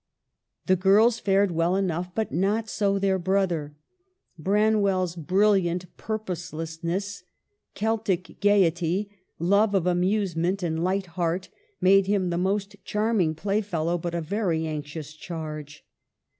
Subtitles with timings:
[0.65, 3.75] The girls fared well enough; but not so their brother.
[4.35, 7.21] Branwell's brilliant purposelessness,
[7.75, 14.15] Celtic gayety, love of amusement, and light heart made him the most charming playfellow, but
[14.15, 15.85] a very anxious charge.